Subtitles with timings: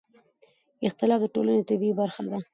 [0.87, 2.37] اختلاف د ټولنې طبیعي برخه ده